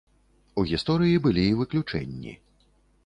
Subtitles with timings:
[0.61, 2.33] У гісторыі былі і выключэнні.